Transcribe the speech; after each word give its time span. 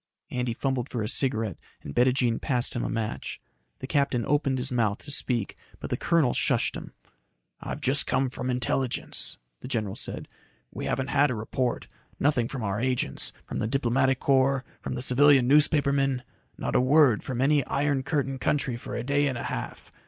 Andy 0.31 0.55
fumbled 0.55 0.89
for 0.89 1.03
a 1.03 1.07
cigarette 1.07 1.59
and 1.83 1.93
Bettijean 1.93 2.39
passed 2.39 2.75
him 2.75 2.83
a 2.83 2.89
match. 2.89 3.39
A 3.81 3.85
captain 3.85 4.25
opened 4.25 4.57
his 4.57 4.71
mouth 4.71 4.97
to 5.03 5.11
speak, 5.11 5.55
but 5.79 5.91
the 5.91 5.95
colonel 5.95 6.33
shushed 6.33 6.75
him. 6.75 6.93
"I've 7.59 7.81
just 7.81 8.07
come 8.07 8.31
from 8.31 8.49
Intelligence," 8.49 9.37
the 9.59 9.67
general 9.67 9.95
said. 9.95 10.27
"We 10.71 10.85
haven't 10.85 11.09
had 11.09 11.29
a 11.29 11.35
report 11.35 11.85
nothing 12.19 12.47
from 12.47 12.63
our 12.63 12.81
agents, 12.81 13.31
from 13.45 13.59
the 13.59 13.67
Diplomatic 13.67 14.19
Corps, 14.19 14.65
from 14.81 14.95
the 14.95 15.03
civilian 15.03 15.47
newspapermen 15.47 16.23
not 16.57 16.75
a 16.75 16.81
word 16.81 17.21
from 17.21 17.39
any 17.39 17.63
Iron 17.67 18.01
Curtain 18.01 18.39
country 18.39 18.77
for 18.77 18.95
a 18.95 19.03
day 19.03 19.27
and 19.27 19.37
half. 19.37 19.91